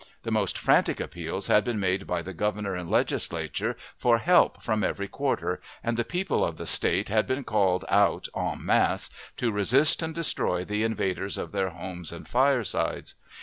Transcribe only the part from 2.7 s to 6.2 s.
and Legislature for help from every quarter, and the